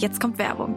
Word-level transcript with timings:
Jetzt 0.00 0.18
kommt 0.18 0.38
Werbung. 0.38 0.74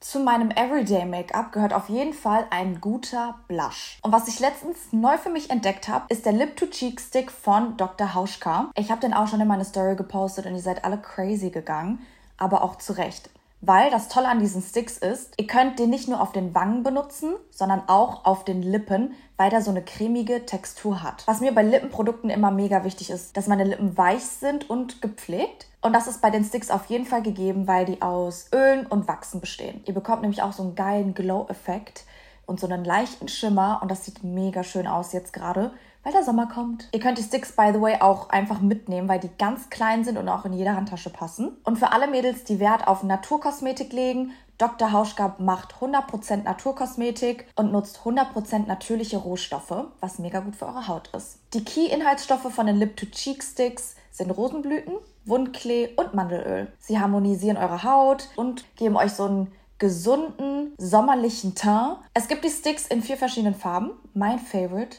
Zu 0.00 0.20
meinem 0.20 0.50
Everyday 0.50 1.06
Make-up 1.06 1.50
gehört 1.50 1.72
auf 1.72 1.88
jeden 1.88 2.12
Fall 2.12 2.46
ein 2.50 2.82
guter 2.82 3.36
Blush. 3.48 3.98
Und 4.02 4.12
was 4.12 4.28
ich 4.28 4.38
letztens 4.38 4.92
neu 4.92 5.16
für 5.16 5.30
mich 5.30 5.48
entdeckt 5.48 5.88
habe, 5.88 6.04
ist 6.10 6.26
der 6.26 6.34
Lip 6.34 6.56
to 6.56 6.66
Cheek 6.66 7.00
Stick 7.00 7.30
von 7.30 7.78
Dr. 7.78 8.12
Hauschka. 8.12 8.70
Ich 8.76 8.90
habe 8.90 9.00
den 9.00 9.14
auch 9.14 9.28
schon 9.28 9.40
in 9.40 9.48
meine 9.48 9.64
Story 9.64 9.96
gepostet 9.96 10.44
und 10.44 10.52
ihr 10.52 10.60
seid 10.60 10.84
alle 10.84 10.98
crazy 10.98 11.48
gegangen, 11.48 12.00
aber 12.36 12.62
auch 12.62 12.76
zu 12.76 12.92
Recht. 12.92 13.30
Weil 13.66 13.90
das 13.90 14.08
Tolle 14.08 14.28
an 14.28 14.40
diesen 14.40 14.60
Sticks 14.60 14.98
ist, 14.98 15.32
ihr 15.38 15.46
könnt 15.46 15.78
den 15.78 15.88
nicht 15.88 16.06
nur 16.06 16.20
auf 16.20 16.32
den 16.32 16.54
Wangen 16.54 16.82
benutzen, 16.82 17.34
sondern 17.50 17.88
auch 17.88 18.26
auf 18.26 18.44
den 18.44 18.60
Lippen, 18.60 19.14
weil 19.38 19.48
der 19.48 19.62
so 19.62 19.70
eine 19.70 19.82
cremige 19.82 20.44
Textur 20.44 21.02
hat. 21.02 21.26
Was 21.26 21.40
mir 21.40 21.54
bei 21.54 21.62
Lippenprodukten 21.62 22.28
immer 22.28 22.50
mega 22.50 22.84
wichtig 22.84 23.08
ist, 23.08 23.36
dass 23.38 23.46
meine 23.46 23.64
Lippen 23.64 23.96
weich 23.96 24.24
sind 24.24 24.68
und 24.68 25.00
gepflegt. 25.00 25.66
Und 25.80 25.94
das 25.94 26.06
ist 26.06 26.20
bei 26.20 26.28
den 26.28 26.44
Sticks 26.44 26.70
auf 26.70 26.86
jeden 26.86 27.06
Fall 27.06 27.22
gegeben, 27.22 27.66
weil 27.66 27.86
die 27.86 28.02
aus 28.02 28.50
Ölen 28.52 28.86
und 28.86 29.08
Wachsen 29.08 29.40
bestehen. 29.40 29.82
Ihr 29.86 29.94
bekommt 29.94 30.20
nämlich 30.20 30.42
auch 30.42 30.52
so 30.52 30.62
einen 30.62 30.74
geilen 30.74 31.14
Glow-Effekt 31.14 32.04
und 32.44 32.60
so 32.60 32.66
einen 32.66 32.84
leichten 32.84 33.28
Schimmer 33.28 33.78
und 33.80 33.90
das 33.90 34.04
sieht 34.04 34.22
mega 34.22 34.62
schön 34.62 34.86
aus 34.86 35.14
jetzt 35.14 35.32
gerade 35.32 35.72
weil 36.04 36.12
der 36.12 36.22
Sommer 36.22 36.46
kommt. 36.46 36.88
Ihr 36.92 37.00
könnt 37.00 37.18
die 37.18 37.22
Sticks, 37.22 37.52
by 37.52 37.70
the 37.72 37.80
way, 37.80 37.96
auch 38.00 38.28
einfach 38.28 38.60
mitnehmen, 38.60 39.08
weil 39.08 39.18
die 39.18 39.30
ganz 39.38 39.70
klein 39.70 40.04
sind 40.04 40.16
und 40.18 40.28
auch 40.28 40.44
in 40.44 40.52
jede 40.52 40.76
Handtasche 40.76 41.10
passen. 41.10 41.56
Und 41.64 41.78
für 41.78 41.90
alle 41.90 42.06
Mädels, 42.06 42.44
die 42.44 42.60
Wert 42.60 42.86
auf 42.86 43.02
Naturkosmetik 43.02 43.92
legen, 43.92 44.32
Dr. 44.58 44.92
Hauschka 44.92 45.34
macht 45.38 45.74
100% 45.80 46.44
Naturkosmetik 46.44 47.46
und 47.56 47.72
nutzt 47.72 48.00
100% 48.04 48.66
natürliche 48.66 49.16
Rohstoffe, 49.16 49.86
was 49.98 50.20
mega 50.20 50.40
gut 50.40 50.54
für 50.54 50.66
eure 50.66 50.86
Haut 50.86 51.08
ist. 51.08 51.38
Die 51.54 51.64
Key-Inhaltsstoffe 51.64 52.52
von 52.54 52.66
den 52.66 52.76
Lip-to-Cheek-Sticks 52.76 53.96
sind 54.12 54.30
Rosenblüten, 54.30 54.94
Wundklee 55.24 55.88
und 55.96 56.14
Mandelöl. 56.14 56.72
Sie 56.78 57.00
harmonisieren 57.00 57.56
eure 57.56 57.82
Haut 57.82 58.28
und 58.36 58.64
geben 58.76 58.96
euch 58.96 59.12
so 59.12 59.24
einen 59.24 59.52
gesunden, 59.78 60.72
sommerlichen 60.78 61.56
Teint. 61.56 61.98
Es 62.14 62.28
gibt 62.28 62.44
die 62.44 62.50
Sticks 62.50 62.86
in 62.86 63.02
vier 63.02 63.16
verschiedenen 63.16 63.56
Farben. 63.56 63.90
Mein 64.12 64.38
Favorite 64.38 64.98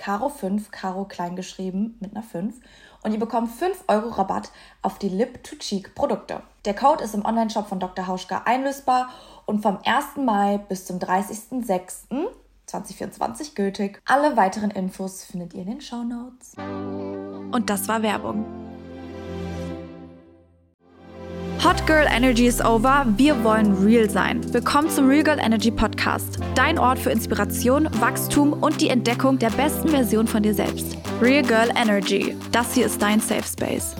Caro5, 0.00 0.70
Caro 0.70 1.04
kleingeschrieben 1.04 1.98
mit 2.00 2.16
einer 2.16 2.22
5 2.22 2.54
und 3.02 3.12
ihr 3.12 3.18
bekommt 3.18 3.50
5 3.50 3.84
Euro 3.88 4.10
Rabatt 4.10 4.52
auf 4.82 4.98
die 4.98 5.08
Lip-to-Cheek-Produkte. 5.08 6.42
Der 6.64 6.74
Code 6.74 7.02
ist 7.04 7.14
im 7.14 7.24
Onlineshop 7.24 7.68
von 7.68 7.80
Dr. 7.80 8.06
Hauschka 8.06 8.42
einlösbar 8.44 9.08
und 9.46 9.62
vom 9.62 9.78
1. 9.84 10.16
Mai 10.16 10.58
bis 10.68 10.84
zum 10.86 10.98
30.06.2024 10.98 13.54
gültig. 13.54 14.02
Alle 14.06 14.36
weiteren 14.36 14.70
Infos 14.70 15.24
findet 15.24 15.54
ihr 15.54 15.62
in 15.62 15.68
den 15.68 15.80
Show 15.80 16.02
Notes. 16.02 16.52
Und 16.56 17.70
das 17.70 17.88
war 17.88 18.02
Werbung. 18.02 18.59
Hot 21.62 21.86
Girl 21.86 22.06
Energy 22.10 22.46
is 22.46 22.58
over. 22.62 23.04
Wir 23.18 23.44
wollen 23.44 23.84
real 23.84 24.08
sein. 24.08 24.40
Willkommen 24.54 24.88
zum 24.88 25.06
Real 25.06 25.22
Girl 25.22 25.38
Energy 25.38 25.70
Podcast. 25.70 26.38
Dein 26.54 26.78
Ort 26.78 26.98
für 26.98 27.10
Inspiration, 27.10 27.86
Wachstum 28.00 28.54
und 28.54 28.80
die 28.80 28.88
Entdeckung 28.88 29.38
der 29.38 29.50
besten 29.50 29.88
Version 29.90 30.26
von 30.26 30.42
dir 30.42 30.54
selbst. 30.54 30.96
Real 31.20 31.42
Girl 31.42 31.68
Energy. 31.76 32.34
Das 32.50 32.72
hier 32.72 32.86
ist 32.86 33.02
dein 33.02 33.20
Safe 33.20 33.44
Space. 33.44 33.94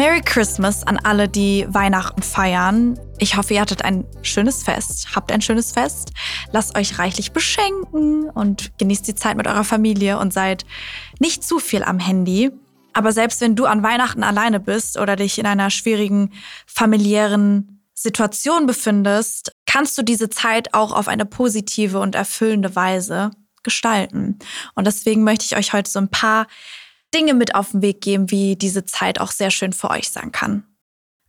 Merry 0.00 0.22
Christmas 0.22 0.82
an 0.86 0.96
alle, 0.96 1.28
die 1.28 1.66
Weihnachten 1.68 2.22
feiern. 2.22 2.98
Ich 3.18 3.36
hoffe, 3.36 3.52
ihr 3.52 3.60
hattet 3.60 3.84
ein 3.84 4.06
schönes 4.22 4.62
Fest. 4.62 5.08
Habt 5.14 5.30
ein 5.30 5.42
schönes 5.42 5.72
Fest. 5.72 6.12
Lasst 6.52 6.74
euch 6.74 6.98
reichlich 6.98 7.32
beschenken 7.32 8.30
und 8.30 8.72
genießt 8.78 9.06
die 9.06 9.14
Zeit 9.14 9.36
mit 9.36 9.46
eurer 9.46 9.62
Familie 9.62 10.18
und 10.18 10.32
seid 10.32 10.64
nicht 11.18 11.44
zu 11.44 11.58
viel 11.58 11.84
am 11.84 11.98
Handy. 11.98 12.50
Aber 12.94 13.12
selbst 13.12 13.42
wenn 13.42 13.56
du 13.56 13.66
an 13.66 13.82
Weihnachten 13.82 14.22
alleine 14.22 14.58
bist 14.58 14.96
oder 14.96 15.16
dich 15.16 15.38
in 15.38 15.44
einer 15.44 15.68
schwierigen 15.68 16.32
familiären 16.66 17.84
Situation 17.92 18.64
befindest, 18.64 19.52
kannst 19.66 19.98
du 19.98 20.02
diese 20.02 20.30
Zeit 20.30 20.72
auch 20.72 20.92
auf 20.92 21.08
eine 21.08 21.26
positive 21.26 21.98
und 21.98 22.14
erfüllende 22.14 22.74
Weise 22.74 23.32
gestalten. 23.62 24.38
Und 24.74 24.86
deswegen 24.86 25.24
möchte 25.24 25.44
ich 25.44 25.56
euch 25.58 25.74
heute 25.74 25.90
so 25.90 25.98
ein 25.98 26.08
paar 26.08 26.46
Dinge 27.14 27.34
mit 27.34 27.54
auf 27.54 27.70
den 27.70 27.82
Weg 27.82 28.00
geben, 28.00 28.30
wie 28.30 28.56
diese 28.56 28.84
Zeit 28.84 29.20
auch 29.20 29.30
sehr 29.30 29.50
schön 29.50 29.72
für 29.72 29.90
euch 29.90 30.10
sein 30.10 30.32
kann. 30.32 30.64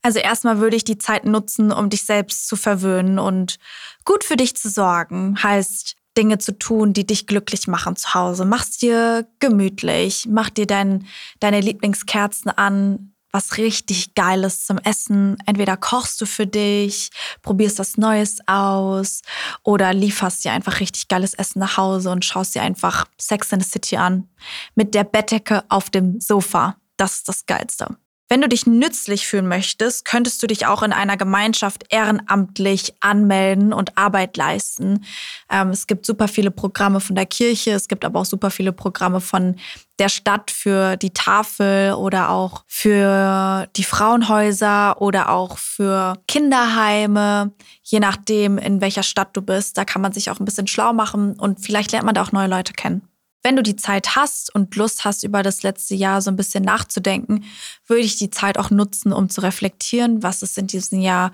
Also 0.04 0.20
erstmal 0.20 0.60
würde 0.60 0.76
ich 0.76 0.84
die 0.84 0.98
Zeit 0.98 1.26
nutzen, 1.26 1.72
um 1.72 1.90
dich 1.90 2.04
selbst 2.04 2.48
zu 2.48 2.56
verwöhnen 2.56 3.20
und 3.20 3.58
gut 4.04 4.24
für 4.24 4.36
dich 4.36 4.56
zu 4.56 4.70
sorgen. 4.70 5.42
Heißt, 5.42 5.96
Dinge 6.18 6.40
zu 6.40 6.58
tun, 6.58 6.94
die 6.94 7.06
dich 7.06 7.28
glücklich 7.28 7.68
machen 7.68 7.96
zu 7.96 8.14
Hause. 8.14 8.46
Mach's 8.46 8.78
dir 8.78 9.28
gemütlich, 9.40 10.28
mach 10.30 10.50
dir 10.50 10.66
dein, 10.66 11.08
deine 11.40 11.62
Lieblingskerzen 11.62 12.52
an, 12.52 13.14
was 13.32 13.58
richtig 13.58 14.16
Geiles 14.16 14.66
zum 14.66 14.78
Essen. 14.80 15.38
Entweder 15.46 15.78
kochst 15.78 16.20
du 16.22 16.26
für 16.26 16.48
dich, 16.48 17.10
probierst 17.42 17.80
was 17.80 17.98
Neues 17.98 18.40
aus 18.48 19.22
oder 19.64 19.94
lieferst 19.94 20.44
dir 20.44 20.52
einfach 20.52 20.80
richtig 20.80 21.08
geiles 21.08 21.34
Essen 21.34 21.60
nach 21.60 21.78
Hause 21.78 22.12
und 22.12 22.26
schaust 22.26 22.56
dir 22.56 22.62
einfach 22.62 23.06
Sex 23.18 23.52
in 23.52 23.62
the 23.62 23.70
City 23.70 23.98
an. 23.98 24.30
Mit 24.76 24.94
der 24.94 25.04
Bettdecke 25.04 25.64
auf 25.70 25.90
dem 25.90 26.20
Sofa. 26.20 26.78
Das 26.98 27.16
ist 27.16 27.28
das 27.30 27.46
Geilste. 27.46 27.98
Wenn 28.32 28.40
du 28.40 28.48
dich 28.48 28.66
nützlich 28.66 29.28
fühlen 29.28 29.50
möchtest, 29.50 30.06
könntest 30.06 30.42
du 30.42 30.48
dich 30.48 30.66
auch 30.66 30.84
in 30.84 30.94
einer 30.94 31.18
Gemeinschaft 31.18 31.84
ehrenamtlich 31.90 32.94
anmelden 33.02 33.74
und 33.74 33.98
Arbeit 33.98 34.38
leisten. 34.38 35.04
Ähm, 35.50 35.72
es 35.72 35.86
gibt 35.86 36.06
super 36.06 36.30
viele 36.30 36.50
Programme 36.50 37.02
von 37.02 37.18
der 37.18 37.26
Kirche, 37.26 37.72
es 37.72 37.90
gibt 37.90 38.06
aber 38.06 38.22
auch 38.22 38.26
super 38.26 38.50
viele 38.50 38.72
Programme 38.72 39.20
von 39.20 39.58
der 40.00 40.08
Stadt 40.08 40.50
für 40.50 40.96
die 40.96 41.10
Tafel 41.10 41.92
oder 41.92 42.30
auch 42.30 42.64
für 42.68 43.68
die 43.76 43.84
Frauenhäuser 43.84 45.02
oder 45.02 45.28
auch 45.28 45.58
für 45.58 46.18
Kinderheime, 46.30 47.52
je 47.84 48.00
nachdem, 48.00 48.58
in 48.58 48.80
welcher 48.80 49.04
Stadt 49.04 49.36
du 49.36 49.42
bist. 49.42 49.78
Da 49.78 49.84
kann 49.84 50.02
man 50.02 50.14
sich 50.14 50.32
auch 50.32 50.40
ein 50.40 50.46
bisschen 50.46 50.68
schlau 50.68 50.94
machen 50.94 51.38
und 51.38 51.60
vielleicht 51.60 51.92
lernt 51.92 52.06
man 52.06 52.16
da 52.16 52.22
auch 52.22 52.32
neue 52.32 52.48
Leute 52.48 52.72
kennen. 52.72 53.11
Wenn 53.44 53.56
du 53.56 53.64
die 53.64 53.76
Zeit 53.76 54.16
hast 54.16 54.54
und 54.54 54.76
Lust 54.76 55.04
hast, 55.04 55.24
über 55.24 55.44
das 55.44 55.64
letzte 55.64 55.96
Jahr 55.96 56.22
so 56.22 56.30
ein 56.30 56.36
bisschen 56.36 56.64
nachzudenken, 56.64 57.44
würde 57.88 58.04
ich 58.04 58.18
die 58.18 58.30
Zeit 58.30 58.58
auch 58.58 58.70
nutzen, 58.70 59.14
um 59.14 59.30
zu 59.30 59.42
reflektieren, 59.42 60.22
was 60.22 60.44
ist 60.44 60.58
in 60.58 60.68
diesem 60.68 61.00
Jahr 61.00 61.32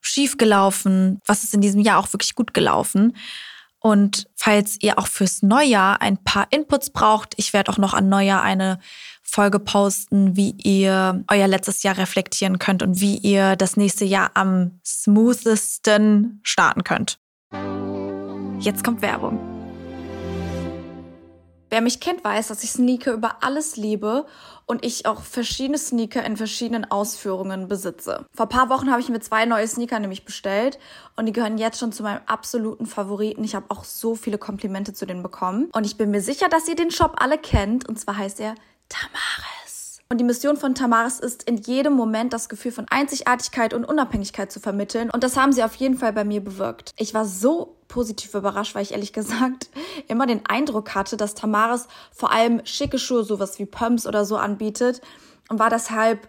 schiefgelaufen, 0.00 1.20
was 1.26 1.44
ist 1.44 1.54
in 1.54 1.60
diesem 1.60 1.80
Jahr 1.80 1.98
auch 1.98 2.12
wirklich 2.12 2.34
gut 2.34 2.54
gelaufen. 2.54 3.16
Und 3.80 4.28
falls 4.34 4.76
ihr 4.80 4.98
auch 4.98 5.06
fürs 5.06 5.42
Neujahr 5.42 6.00
ein 6.00 6.22
paar 6.22 6.46
Inputs 6.50 6.90
braucht, 6.90 7.34
ich 7.36 7.52
werde 7.52 7.70
auch 7.72 7.78
noch 7.78 7.94
an 7.94 8.08
Neujahr 8.08 8.42
eine 8.42 8.80
Folge 9.22 9.60
posten, 9.60 10.36
wie 10.36 10.50
ihr 10.62 11.24
euer 11.28 11.46
letztes 11.46 11.82
Jahr 11.82 11.96
reflektieren 11.98 12.58
könnt 12.58 12.82
und 12.82 13.00
wie 13.00 13.18
ihr 13.18 13.56
das 13.56 13.76
nächste 13.76 14.04
Jahr 14.04 14.30
am 14.34 14.80
smoothesten 14.84 16.40
starten 16.42 16.82
könnt. 16.82 17.18
Jetzt 18.60 18.82
kommt 18.82 19.02
Werbung. 19.02 19.57
Wer 21.70 21.80
mich 21.82 22.00
kennt, 22.00 22.24
weiß, 22.24 22.48
dass 22.48 22.64
ich 22.64 22.70
Sneaker 22.70 23.12
über 23.12 23.42
alles 23.42 23.76
liebe 23.76 24.26
und 24.66 24.84
ich 24.84 25.06
auch 25.06 25.22
verschiedene 25.22 25.78
Sneaker 25.78 26.24
in 26.24 26.36
verschiedenen 26.36 26.90
Ausführungen 26.90 27.68
besitze. 27.68 28.26
Vor 28.34 28.48
paar 28.48 28.70
Wochen 28.70 28.90
habe 28.90 29.00
ich 29.00 29.08
mir 29.08 29.20
zwei 29.20 29.44
neue 29.44 29.68
Sneaker 29.68 29.98
nämlich 29.98 30.24
bestellt 30.24 30.78
und 31.16 31.26
die 31.26 31.32
gehören 31.32 31.58
jetzt 31.58 31.78
schon 31.78 31.92
zu 31.92 32.02
meinem 32.02 32.22
absoluten 32.26 32.86
Favoriten. 32.86 33.44
Ich 33.44 33.54
habe 33.54 33.66
auch 33.68 33.84
so 33.84 34.14
viele 34.14 34.38
Komplimente 34.38 34.94
zu 34.94 35.06
denen 35.06 35.22
bekommen 35.22 35.68
und 35.72 35.84
ich 35.84 35.96
bin 35.96 36.10
mir 36.10 36.22
sicher, 36.22 36.48
dass 36.48 36.68
ihr 36.68 36.76
den 36.76 36.90
Shop 36.90 37.16
alle 37.18 37.38
kennt 37.38 37.88
und 37.88 37.98
zwar 37.98 38.16
heißt 38.16 38.40
er 38.40 38.54
Tamaris. 38.88 39.98
Und 40.10 40.18
die 40.18 40.24
Mission 40.24 40.56
von 40.56 40.74
Tamaris 40.74 41.18
ist, 41.18 41.42
in 41.42 41.58
jedem 41.58 41.92
Moment 41.92 42.32
das 42.32 42.48
Gefühl 42.48 42.72
von 42.72 42.86
Einzigartigkeit 42.88 43.74
und 43.74 43.84
Unabhängigkeit 43.84 44.50
zu 44.50 44.58
vermitteln. 44.58 45.10
Und 45.10 45.22
das 45.22 45.36
haben 45.36 45.52
sie 45.52 45.62
auf 45.62 45.74
jeden 45.74 45.98
Fall 45.98 46.14
bei 46.14 46.24
mir 46.24 46.40
bewirkt. 46.40 46.94
Ich 46.96 47.12
war 47.12 47.26
so 47.26 47.77
positiv 47.88 48.34
überrascht, 48.34 48.74
weil 48.74 48.82
ich 48.82 48.92
ehrlich 48.92 49.12
gesagt 49.12 49.70
immer 50.08 50.26
den 50.26 50.46
Eindruck 50.46 50.94
hatte, 50.94 51.16
dass 51.16 51.34
Tamaris 51.34 51.88
vor 52.12 52.32
allem 52.32 52.64
schicke 52.64 52.98
Schuhe, 52.98 53.24
sowas 53.24 53.58
wie 53.58 53.66
Pumps 53.66 54.06
oder 54.06 54.24
so 54.24 54.36
anbietet. 54.36 55.00
Und 55.48 55.58
war 55.58 55.70
deshalb 55.70 56.28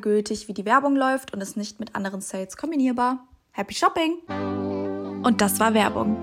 gültig, 0.00 0.48
wie 0.48 0.54
die 0.54 0.64
Werbung 0.64 0.96
läuft 0.96 1.32
und 1.32 1.40
ist 1.40 1.56
nicht 1.56 1.80
mit 1.80 1.94
anderen 1.94 2.20
Sales 2.20 2.56
kombinierbar. 2.56 3.26
Happy 3.52 3.74
Shopping! 3.74 4.18
Und 5.22 5.40
das 5.40 5.58
war 5.60 5.72
Werbung. 5.74 6.16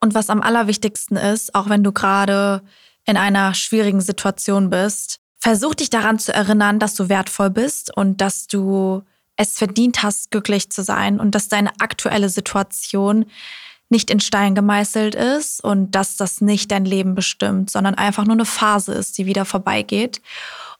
Und 0.00 0.14
was 0.14 0.30
am 0.30 0.42
allerwichtigsten 0.42 1.16
ist, 1.16 1.54
auch 1.54 1.68
wenn 1.68 1.84
du 1.84 1.92
gerade 1.92 2.62
in 3.04 3.16
einer 3.16 3.54
schwierigen 3.54 4.00
Situation 4.00 4.70
bist, 4.70 5.20
versuch 5.38 5.74
dich 5.74 5.90
daran 5.90 6.18
zu 6.18 6.32
erinnern, 6.32 6.78
dass 6.78 6.94
du 6.94 7.08
wertvoll 7.08 7.50
bist 7.50 7.96
und 7.96 8.20
dass 8.20 8.46
du 8.46 9.02
es 9.36 9.56
verdient 9.56 10.02
hast, 10.02 10.30
glücklich 10.30 10.70
zu 10.70 10.82
sein 10.82 11.20
und 11.20 11.34
dass 11.34 11.48
deine 11.48 11.70
aktuelle 11.80 12.28
Situation 12.28 13.26
nicht 13.88 14.10
in 14.10 14.20
Stein 14.20 14.54
gemeißelt 14.54 15.14
ist 15.14 15.62
und 15.64 15.92
dass 15.92 16.16
das 16.16 16.40
nicht 16.40 16.70
dein 16.70 16.84
Leben 16.84 17.14
bestimmt, 17.14 17.70
sondern 17.70 17.94
einfach 17.94 18.24
nur 18.24 18.34
eine 18.34 18.44
Phase 18.44 18.92
ist, 18.92 19.16
die 19.16 19.26
wieder 19.26 19.44
vorbeigeht 19.44 20.20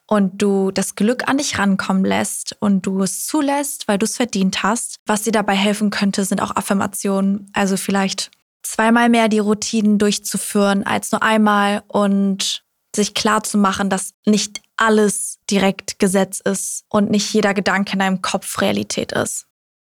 und 0.09 0.41
du 0.43 0.71
das 0.71 0.95
Glück 0.95 1.29
an 1.29 1.37
dich 1.37 1.59
rankommen 1.59 2.05
lässt 2.05 2.57
und 2.61 2.87
du 2.87 3.03
es 3.03 3.27
zulässt, 3.27 3.87
weil 3.87 3.99
du 3.99 4.05
es 4.05 4.17
verdient 4.17 4.63
hast. 4.63 4.97
Was 5.07 5.23
dir 5.23 5.33
dabei 5.33 5.55
helfen 5.55 5.91
könnte, 5.91 6.25
sind 6.25 6.41
auch 6.41 6.57
Affirmationen. 6.57 7.51
Also 7.53 7.77
vielleicht 7.77 8.31
zweimal 8.63 9.11
mehr 9.11 9.29
die 9.29 9.39
Routinen 9.39 9.99
durchzuführen 9.99 10.85
als 10.85 11.13
nur 11.13 11.23
einmal 11.23 11.83
und 11.89 12.65
sich 12.97 13.13
klar 13.13 13.43
zu 13.45 13.59
machen, 13.59 13.91
dass 13.91 14.15
nicht 14.25 14.63
alles 14.79 15.39
direkt 15.51 15.99
Gesetz 15.99 16.41
ist 16.41 16.85
und 16.89 17.11
nicht 17.11 17.33
jeder 17.35 17.53
Gedanke 17.53 17.93
in 17.93 17.99
deinem 17.99 18.23
Kopf 18.23 18.63
Realität 18.63 19.13
ist. 19.13 19.47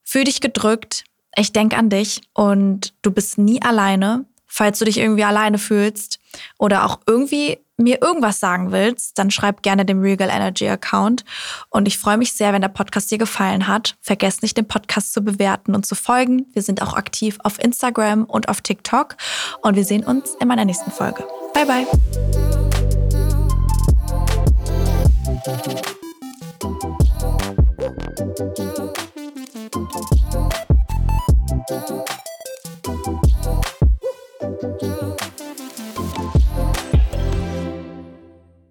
Fühl 0.04 0.26
dich 0.26 0.42
gedrückt, 0.42 1.06
ich 1.38 1.54
denke 1.54 1.78
an 1.78 1.90
dich 1.90 2.22
und 2.34 2.94
du 3.02 3.12
bist 3.12 3.38
nie 3.38 3.62
alleine. 3.62 4.26
Falls 4.46 4.80
du 4.80 4.86
dich 4.86 4.98
irgendwie 4.98 5.24
alleine 5.24 5.58
fühlst 5.58 6.21
oder 6.58 6.86
auch 6.86 7.00
irgendwie 7.08 7.60
mir 7.78 8.02
irgendwas 8.02 8.40
sagen 8.40 8.72
willst, 8.72 9.18
dann 9.18 9.32
schreib 9.32 9.64
gerne 9.64 9.86
dem 9.86 10.02
Regal 10.02 10.30
Energy 10.30 10.68
Account. 10.68 11.24
Und 11.70 11.88
ich 11.88 11.98
freue 11.98 12.18
mich 12.18 12.34
sehr, 12.34 12.54
wenn 12.54 12.62
der 12.62 12.70
Podcast 12.70 13.10
dir 13.12 13.18
gefallen 13.18 13.68
hat. 13.68 13.96
Vergesst 14.02 14.44
nicht, 14.44 14.56
den 14.58 14.68
Podcast 14.68 15.14
zu 15.14 15.22
bewerten 15.22 15.76
und 15.76 15.86
zu 15.86 15.96
folgen. 15.96 16.46
Wir 16.54 16.62
sind 16.62 16.82
auch 16.82 16.94
aktiv 16.94 17.38
auf 17.44 17.60
Instagram 17.60 18.26
und 18.26 18.50
auf 18.50 18.62
TikTok. 18.62 19.16
Und 19.62 19.76
wir 19.76 19.86
sehen 19.86 20.04
uns 20.04 20.36
in 20.40 20.48
meiner 20.48 20.66
nächsten 20.66 20.92
Folge. 20.92 21.26
Bye, 21.54 21.66
bye. 21.66 21.88